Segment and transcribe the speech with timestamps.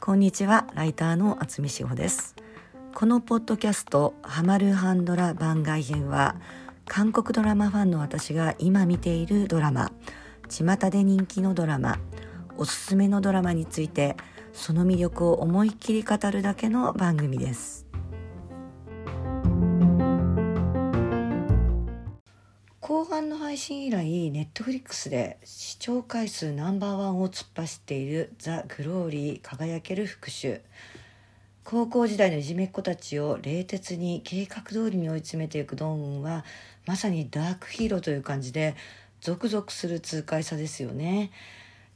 [0.00, 2.34] こんにちはライターの渥美志保です。
[2.92, 6.34] このポッドキャストハマるハンドラ番外編は
[6.86, 9.92] 韓国ドラマファンの私が今見ているドラマ
[10.48, 12.00] 巷で人気のドラマ
[12.56, 14.16] おすすめのドラマについて
[14.52, 17.89] その魅力を思いっきり語るだけの番組です。
[23.00, 30.58] 後半の配信以来ネットフリックスで視聴回数ナンバーワンを突っ走っている「ザ・グローリー輝ける復讐」
[31.64, 36.44] 高校時代のいじめっ子たちを冷徹に計画通りに追い詰めていくドンウンは
[36.84, 38.76] まさにダークヒーローという感じで
[39.22, 41.30] ゾクゾクする痛快さですよね。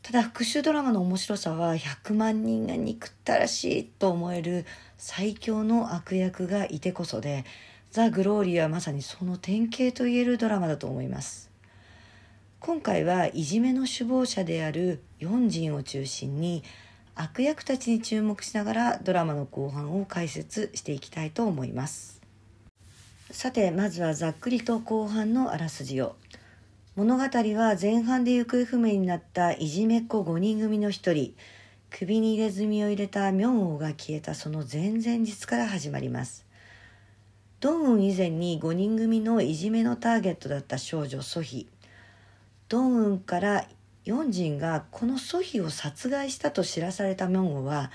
[0.00, 4.64] ただ復讐ドラマの面白さは100万人が憎ったらしいと思える
[4.96, 7.44] 最強の悪役がいてこそで
[7.94, 11.48] ザ・グローリーはまさにその典型といえるドラマだと思います。
[12.58, 16.64] 今回はいじめの首謀者であるヨンジンを中心に
[17.14, 22.20] 悪役たちに注目しながらドラマの後半を解説していきたいと思います。
[23.30, 26.16] さてまずはざっくりと後半のあらすじを。
[26.96, 31.36] 物語は前半で行方不明になったいじめっ子5人組の一人
[31.90, 36.43] 首に入れ墨を入れたミョン王が消えたその前々日から始まります。
[37.64, 41.66] ドンウン以前に5人組のいじめのターゲットだった少女ソヒ。
[42.68, 43.66] ドンウンから
[44.04, 47.90] ヨンジンがこのソヒを殺害したと知らされたミョンゴは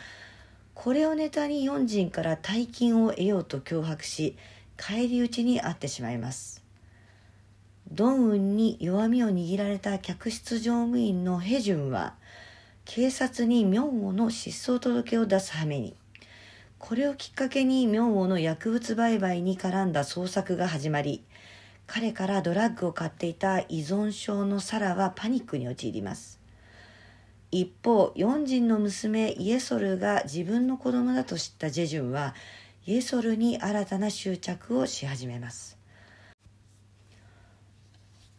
[0.74, 4.36] これをネタにヨンジンから大金を得ようと脅迫し
[4.76, 6.64] 返り討ちに遭ってしまいます。
[7.92, 12.16] ドンウンに弱みを握られた客室乗務員のヘジュンは
[12.86, 15.99] 警察にミョンゴの失踪届を出すはめに。
[16.80, 21.24] これをきっかけにミョンゴの薬物売買に絡んだ捜索が始まり
[21.86, 26.40] 彼からドラッグを買っていた依存症のサラはパニックに陥ります。
[27.52, 32.36] 一方四人の娘イエソルが自分の子供だと知ったジェジュンは
[32.86, 35.80] イエソルに新たな執着をし始めます。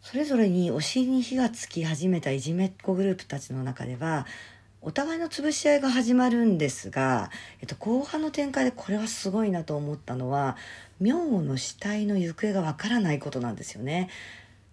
[0.01, 4.27] それぞれにお尻に火がつき始めたいじめっ子グループたちの中では
[4.83, 7.31] お互いの潰し合いが始まるんですが、
[7.61, 10.57] えっと、後半の展開でこれはすごいなと思ったのは
[11.01, 14.09] 明王の死体の行方がわからないことなんですよね。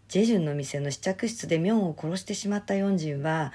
[0.07, 3.51] ジェジュンの店の試着室で明王を殺してしまったヨンジンは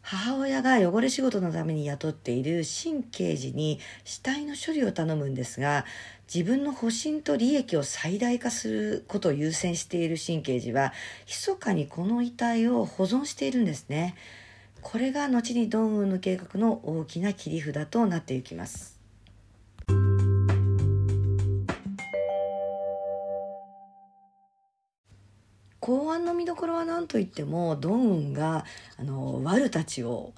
[0.00, 5.84] 母親が汚れ仕事のために雇っている新刑事に死体の処理を頼むんですが
[6.32, 10.92] 自分の保身と利益を最大化することを優先している新刑事は
[11.26, 14.14] 密かにこの遺体を保存しているんですね。
[14.88, 19.00] これが後にドンウンの計画の大きな切り札となっていきます。
[25.80, 28.64] 公安の見どころは何といってもドンウンが
[28.96, 30.32] あのワルたちを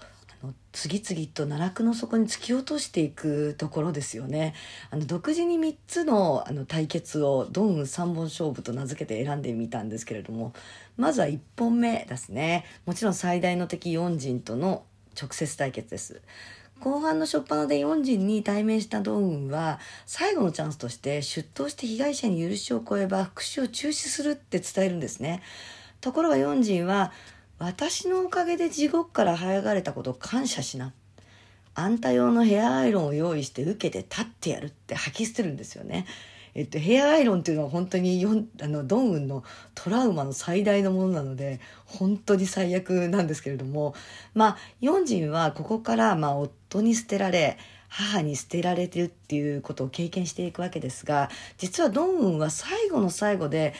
[0.72, 4.54] 次々と奈落の底に突き落としていくところですよね。
[4.90, 10.52] あの独自に3つのあの対決をドン3本勝負と名付けて選んでみたんですけれども
[10.96, 12.64] まずは1本目ですね。
[12.86, 14.84] もちろん最大の敵4人との
[15.20, 16.22] 直接対決です。
[16.80, 25.42] 後半の初っ端で4人に対面したドンは最後のチャンスとして出頭して被害者に許しを超えば復讐を中止するって伝えるんですね。
[26.00, 27.12] ところが4人は
[27.58, 30.92] 私のおかげで地獄から這いがれたこと感謝しな。
[31.74, 36.06] あんた用のヘアアイロンを用意して受けて立ってやるって吐き捨てるんですよね。
[36.54, 38.24] えっと、ヘアアイロンっていうのは本当に
[38.60, 39.44] あのドンウンの
[39.76, 43.94] トラウマの最大のものなので本当に最悪なんですけれども
[44.34, 47.58] まあヨンジンはここからまあ夫に捨てられ
[47.88, 53.74] 母に捨てられてるっていうことを経験していくわけですが実はドンウンは最後の最後で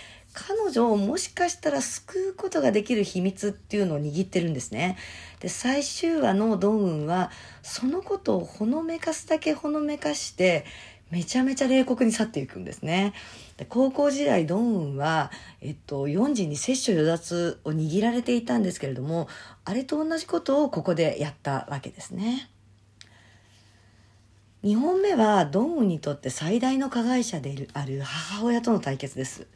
[0.46, 4.96] 彼女をもしかしたら救うことができる秘密っていうのを握ってるんですね。
[5.40, 7.32] で、最終話のドンウンは、
[7.62, 10.64] そのことをほのめかすだけほのめかして、
[11.10, 13.14] めちゃめちゃ冷酷に去っていくんですね。
[13.56, 19.26] で高校時代、ドンウンは、えっと、4時に摂取与奪を握られていたんですけれども、
[19.64, 22.48] あれと同じことをここでやったわけですね。
[24.62, 29.48] 2本目はドンウンにとって最大の加害者である母親との対決です。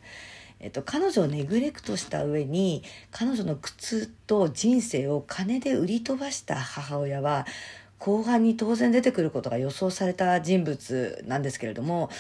[0.62, 7.46] えっと、彼女をネグレクトした上に彼女の苦と人生を金で売り飛ばした母親は
[7.98, 12.10] 後半に当然出てくることが予想された人物なんですけれども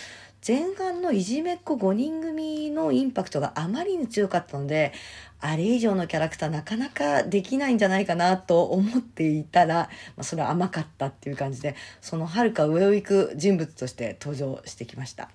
[0.46, 4.92] 前半のいじめっ子5人組のインパクトがあまりに強かったので
[5.40, 15.30] あれ以上のキャラクターなかなかできないんじゃないかなと思っていたら、まあ、それは甘かったっていう感じでそのはるか上を行く人物として登場してきました。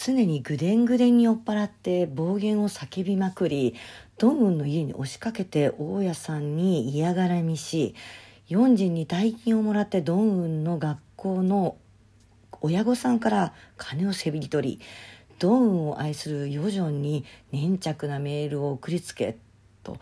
[0.00, 3.74] 常にぐでんぐでんに酔っ払って暴言を叫びまくり
[4.16, 7.96] ドンウンの家に押しかけて大家さんに嫌がらみし
[8.46, 11.76] 四人に大金をもらってドンウンの学校の
[12.60, 14.80] 親御さんから金をせびり取り
[15.40, 19.36] ドンウンを愛するヨジョンに粘着なメールを送りつけ
[19.82, 19.98] と。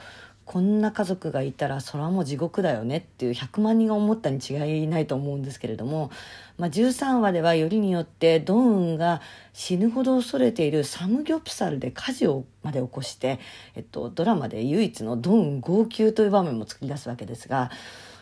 [0.46, 6.12] こんな家族がいたらそれはもう地獄だよねっていう100万人が思ったに違いないと思うんですけれども、
[6.56, 9.20] まあ、13話ではよりによってドンウンが
[9.52, 13.40] 死ぬほど恐れているサムギョプサルで火事をまで起こして、
[13.74, 17.72] えっと、ドラマで唯一のドンウン号泣という場面も作り出すわけですが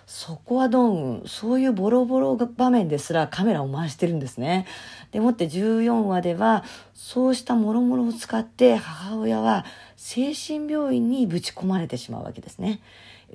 [0.06, 4.66] そこはドンそういうボロボロ場面ですらカメラを回してるんですね。
[5.12, 9.64] でもって14話ではそうしたもろもろを使って母親は
[9.96, 12.80] 精神病院にぶち込まれてしまうわけですね。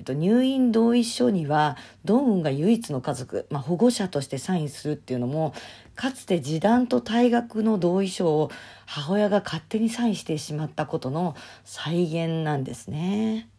[0.00, 1.76] っと、入院同意書には
[2.06, 5.52] ドンウンが唯一の家族、まあ、保護者としてサインするっていうのも
[5.94, 8.50] かつて示談と退学の同意書を
[8.86, 13.49] 母親が勝手にサインしてしまったことの再現なんですね。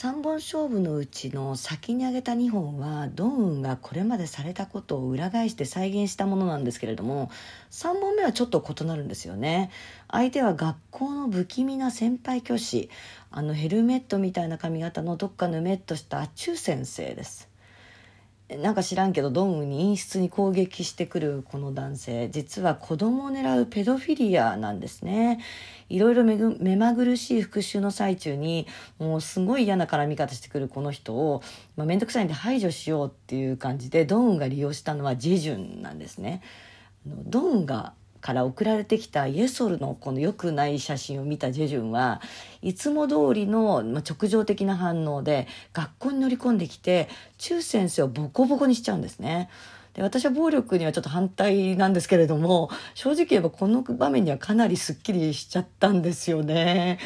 [0.00, 7.30] 3本勝負のうちの先に挙げた2本はドンウンがこれまでされたことを裏返して再現したものなんですけれども
[7.70, 9.70] 3本目はちょっと異なるんですよね。
[10.08, 12.88] 相手は学校の不気味な先輩教師
[13.30, 17.50] あのヘルメットみたいな髪型のどっかぬめっとしたチュ先生です。
[18.58, 22.28] なんか知らんけどドンウに陰湿に攻撃してくるこの男性。
[22.30, 25.40] 実は子供を狙うペドフィリアなんですね。
[25.88, 28.66] いろいろ目まぐるしい復讐の最中に
[28.98, 31.42] もうすごい嫌な絡み方してくるこの人を、
[31.76, 36.42] まあ、面倒くさいんで排除しようっていう感じでドンウが利用したのはジェジュンなんですね。
[37.06, 42.20] ドンがから送られてきたイエソルのこの良くない写真を見たジェジュンは
[42.62, 47.08] いつも通りの直情的な反応で学校に乗り込んできて
[47.38, 49.48] 中先生をボコボコにしちゃうんですね。
[49.94, 56.98] で私は暴力にはちょっと反対なんですけれども正直言えばこの場面にはかなりすっきりしちゃったんですよね。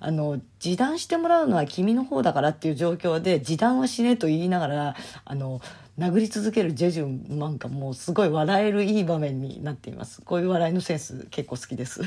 [0.00, 5.60] あの示談してもらうのは君の方だからっていう状況で示談はしねえと言いながらあの
[5.98, 10.22] 殴り続けるジェジュンなんかもうすごい笑えるいい場面になっています。
[10.22, 12.02] こういう笑いのセンス結構好きです。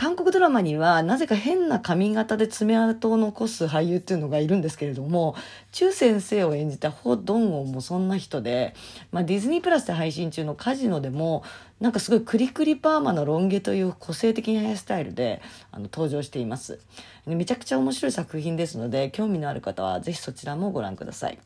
[0.00, 5.36] 韓国ドラマにはなぜか変な髪型で爪痕を残す俳優っていうのがいるんですけれども
[5.72, 8.74] 中先生を演じたホ・ドンウォンもそんな人で、
[9.12, 11.44] まあ、ディズニープラスで配信中のカジノでも
[11.80, 16.78] なんかすごいクリクリパーマのロン毛という個性的なヘアスタイルであの登場しています。
[17.26, 21.38] めちゃくちゃ面白い作品ですので興味のある方は是非そちらもご覧ください。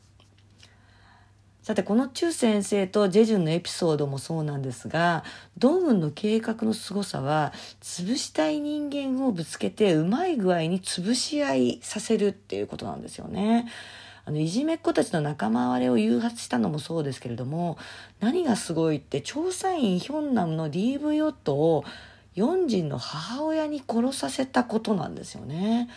[1.65, 5.23] さてこのチュ先生とジェジュンのエピソードもそうなんですが
[5.57, 13.67] ドンウンの計画の凄さは潰したい人間をぶつけてうまい具合に潰し合いさせるっていうことなんですよね。
[14.25, 17.79] あのいじめっ子たちの仲間割れを誘発したのもそうですけれども
[18.19, 21.83] 何がすごいって調査員ヒョンナムの DV 夫を
[22.35, 25.89] 4人の母親に殺させたことなんですよね。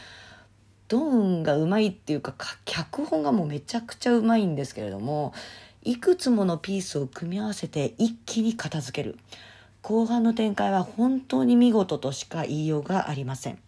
[0.88, 5.32] ドンがうまいっていうか脚本がもうめちゃくちゃうまいんですけれども
[5.82, 9.17] いくつものピースを組み合わせて一気に片付ける。
[9.81, 13.58] 後半の展開は本当に見事としか言いようがありません。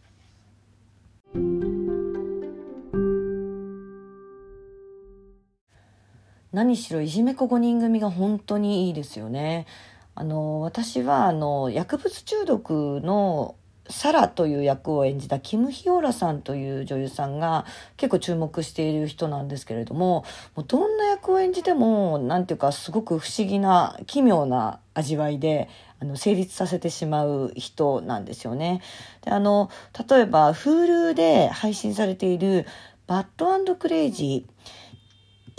[6.52, 9.66] 何しろいじめっ子5人組が本当にいいですよね。
[10.14, 13.54] あの私はあの薬物中毒の
[13.90, 17.64] サラという役を演じたキム・ヒオラさんという女優さんが
[17.96, 20.24] 結構注目している人なんですけれども
[20.54, 25.68] もうどんな役を演じても何ていうかすごく不思議な奇妙な味わいで
[26.00, 28.80] あの成立させてしまう人なんですよね。
[29.22, 29.70] であの
[30.08, 32.66] 例えば Hulu で配信されている
[33.06, 34.50] 「バッドクレイジー」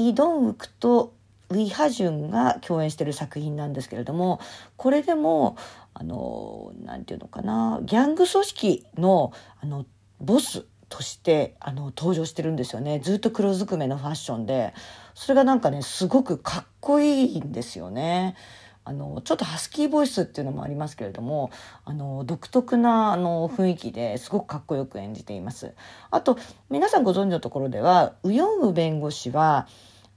[0.10, 1.14] イ・ドンウクと
[1.52, 4.40] ウィ・ハジュンが共演してる作品なんですけれども
[4.78, 5.58] これでも
[5.94, 9.86] あのなんていうのかなギャング組織のあの
[10.20, 14.74] ボスとしてあの登場してるんですよねずっと黒ずくめのファッションで
[15.14, 18.36] それがなんかねすごくかっこいいんですよね。
[18.84, 21.52] あのちょっとハスキーボイスっていうのもありますけれども
[21.86, 25.76] あの独特なあの雰囲気ですごくかっこよく演じています。
[26.10, 26.38] あと
[26.70, 29.68] 皆さんご存知のところではウヨンウ弁護士は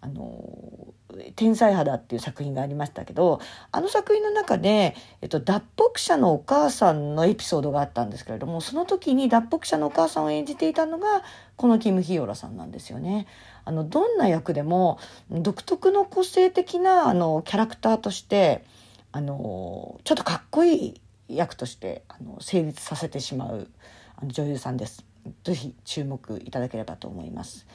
[0.00, 0.94] あの
[1.36, 3.40] 天才肌っていう作品がありましたけど
[3.72, 11.22] あの作品の中で、えっと、脱北者のお母さんのエピソードがあったんですけれどもその時に脱北者のお母さんを演じていたのが
[11.56, 13.26] このキム・ヒヨラさんなんですよね。
[13.64, 14.98] あのどんな役でも
[15.30, 18.64] 独特の個性的なあのキャラクターとして
[19.12, 23.68] あのちょっとかっこいい役としてあの成立させてしまう
[24.16, 25.04] あの女優さんです。
[25.44, 27.66] ぜひ注目いただければと思います。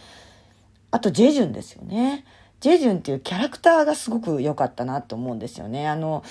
[0.92, 2.26] あとジェジュンですよね。
[2.60, 5.88] ジェジュンっていうキャラクターがすごく良かったなと思うんですよね。
[5.88, 6.24] あの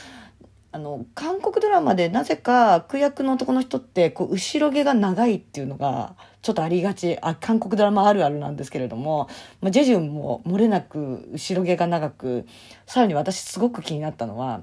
[0.71, 9.29] あの韓国ドラマでなぜか悪役の男の人ってこう後ろ毛が長いっていうのがちょっとありがちあ韓国ドラマあるあるなんですけれども、
[9.63, 12.47] まあ、ジェジュンも漏れなく後ろ毛が長く
[12.87, 14.61] さらに私すごく気になったのは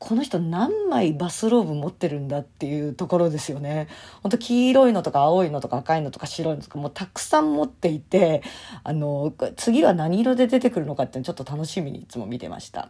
[0.00, 3.86] この人何枚バスローブ持ってるんだっていうところですよね。
[4.22, 8.42] 本当黄色いのとか青いのとか赤いのとか白いのとかもうたくさん持っていて、
[8.82, 12.88] あの、次は何色で出てくるのかってちょっと楽しみにいつも見てました。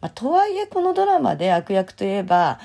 [0.00, 2.58] まあ、とはいえこのドラマで悪役といえば、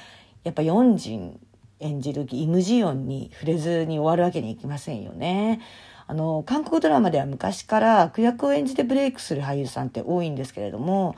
[0.44, 1.40] やっぱヨンジン
[1.80, 5.62] 演じるイムジヨンに触れずに終わるわけにいきませんよね。
[6.08, 11.16] あの、韓国ドラマでは昔から悪役を演じてブレイクする俳優さんって多いんですけれども、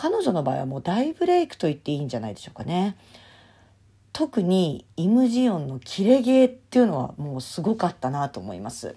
[0.00, 2.96] 彼女の場合はもう大ブレイクと言っていいんじゃないでしょうかね。
[4.12, 8.94] 特にイムジヨンのキレゲーっていうのはもうすごかったなと思います。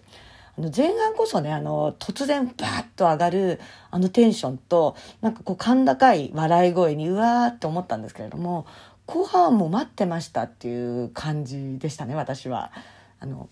[0.56, 8.68] あの前半こそね、あの、突然バーッと上がるあのテンションと、なんかこう甲高い笑い声にうわーって思ったんですけれども、
[9.08, 12.72] 後半はもう待ってましたっていう感じでしたね、私は。
[13.20, 13.50] あの、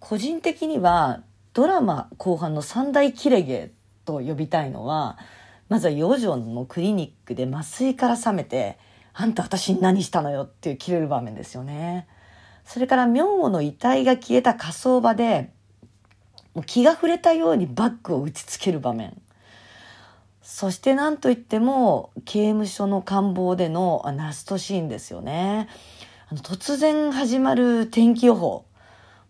[0.00, 1.22] 個人的には
[1.54, 3.70] ドラマ後半の三大キレゲ
[4.04, 5.16] と呼びたいのは、
[5.72, 8.76] まずはヨジョンのクリニックで麻酔から覚めて、
[9.14, 12.06] あんた私に何したのよっていう切れる場面ですよね。
[12.66, 15.50] それから明王の遺体が消えた火葬場で、
[16.52, 19.18] もう気が触れたようにバッグを打ちつける場面。
[20.42, 25.68] そして何といっても刑務所の官房でのラストシーンですよね。
[26.28, 28.66] あの突然始まる天気予報。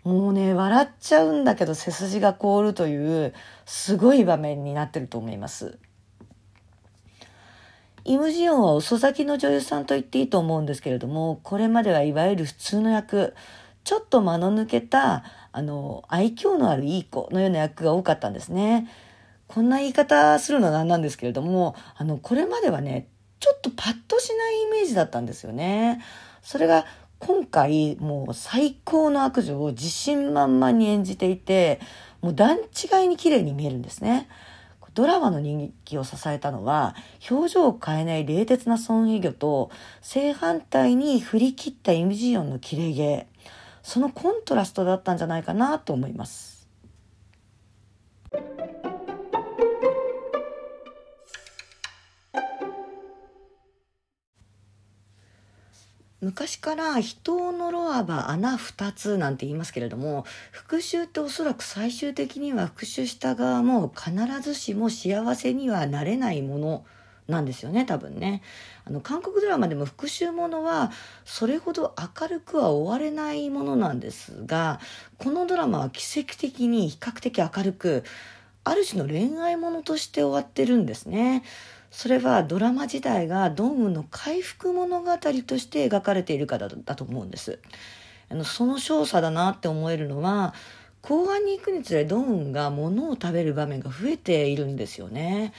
[0.02, 3.32] もうね、笑っちゃうんだけど背筋が凍るという
[3.64, 5.78] すごい場面になってると思います。
[8.04, 13.34] イムジヨンは遅咲きの女優さんと言っていいと思うんですけれども、これまではいわゆる普通の役、
[13.84, 18.88] ちょっと間の抜けた、あの、愛嬌のあるいい子のような役が多かったんですね。
[19.46, 23.06] こんな言い方するのはなんなんですけれども、あの、これまではね、
[23.38, 26.02] ちょっとパッとしないイメージだったんですよね。
[26.42, 26.86] それが
[27.18, 31.80] 今回もう最高の悪女を自信満々に演じていて、
[32.20, 34.28] もう段違いに綺麗に見えるんですね。
[34.94, 36.94] ドラマの人気を支えたのは、
[37.30, 39.70] 表情を変えない冷徹なソン・イと、
[40.00, 43.26] 正反対に振り切ったイムジヨンの切れ毛、
[43.82, 46.61] そのコントラストだったんじゃないかなと思います。
[56.22, 66.84] 昔から人を呪わば穴二つなんて言いますけれども復讐っておそらく最終的には復讐した側も必ずしも幸せにはなれないもの
[67.26, 68.42] なんですよね多分ね。
[68.84, 70.92] あの韓国ドラマでも復讐ものは
[71.24, 74.80] それほど明るくは終われないものなんですが
[75.18, 78.04] このドラマは奇跡的に比較的明るく
[78.64, 81.42] ある種の恋愛ものとして終わってるんですね。
[81.92, 87.60] それはドラマ自体がドンウンの回復物語として描かれているからだと思うんです。
[88.30, 90.54] あのその少佐だなって思えるのは
[91.02, 95.52] 後半に行くにつれドンウンが物を食べる場面が増えているんですよね。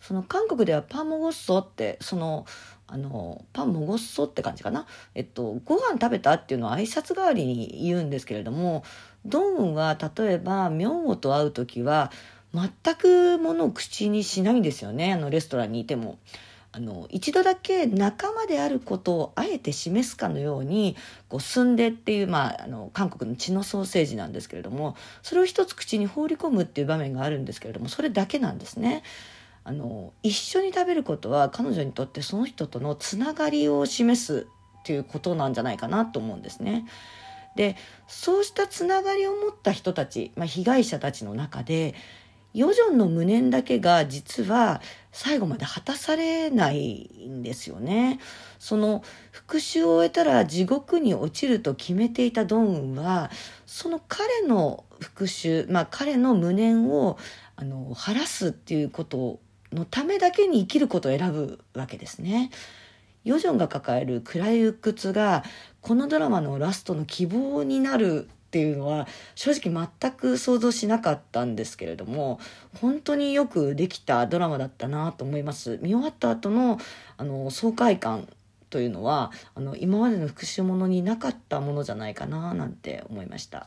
[0.00, 2.46] その韓国ではパンモゴッソってその
[2.86, 4.86] あのパンもごっそって感じかな？
[5.14, 8.84] えっと、ご飯食べたっていうのは挨拶代わりに言うんですけれども、
[9.24, 12.12] ドンウンは例えば、ミョンオと会う時は、
[12.54, 16.18] 全く物を口にしないんですよねあのレストランにいても。
[16.76, 20.96] あの一度だけ仲間であることをあえて示すかのように
[21.28, 29.04] こう寸んでっていう、まあ、あの韓国の血のソーセージなんですけれどもそれを一つ口に放り込むっていう場面があるんですけれどもそれだけなんですね。
[29.62, 34.46] あの一緒に食べることは彼女にとってその人とのつながりを示す
[34.80, 36.86] っていうことなんじゃないかなと思うんですね。
[37.54, 37.76] で
[38.08, 41.94] そうしたつながりを持った人たち、まあ、被害者たちの中で
[42.54, 44.80] ヨジョンの無念だけが実は
[45.10, 48.20] 最後まで果たされないんですよね。
[48.60, 53.30] その復讐を終えたら地獄に落ちると決めていたドンウンは、
[53.66, 57.18] その彼の復讐、まあ彼の無念を
[57.56, 59.40] あの晴らすっていうこと
[59.72, 62.50] のためだけに生きることを選ぶわけですね。
[63.24, 65.44] ヨジョンが抱える暗い鬱屈が
[65.80, 72.38] このドラマのラストの希望になるっていうのは正直全く想像しなかったんですけれども
[72.80, 75.80] 本当によくできたドラマだったなと思います。
[75.82, 76.78] 見終わった後の
[77.16, 78.28] あの爽快感
[78.70, 83.66] というのはあの今までの復讐ものになかったものじゃないかななんて思いました。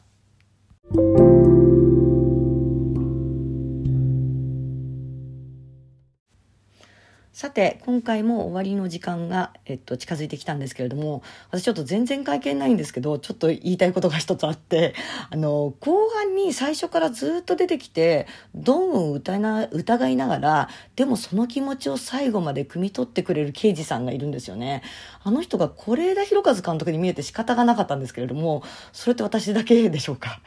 [7.38, 14.96] さて今回も終わりの時間が、えっと、近づいてきたんですけれども私ちょっと全然関係ないんですけどちょっと言いたいことが一つあって
[15.30, 18.26] あの後半に最初からずっと出てきて
[18.56, 24.82] ドンを疑いながらでもその気持ちを最後まで汲み取ってくれる刑事さんがいるんですよね。
[25.24, 28.64] あの人が是枝裕和監督に見えて仕方がなかったんですけれども
[28.94, 30.42] それって私だけでしょうか？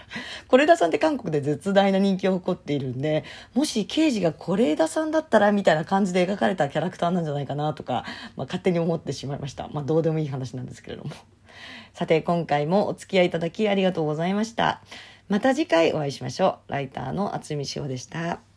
[0.48, 3.22] 是枝さんって韓国で絶大な人気を誇っているんで
[3.54, 8.04] もし刑事が是枝さんだったらみたいな感じで描かれたキャラャラクターなんじゃないかなとか、
[8.36, 9.68] まあ、勝手に思ってしまいました。
[9.68, 11.10] まあ、どうでもいい話なんですけれども。
[11.94, 14.82] さて、今回もお付き合いいただきありがとうございました。
[15.28, 16.72] また次回お会いしましょう。
[16.72, 18.49] ライターの渥美志保でした。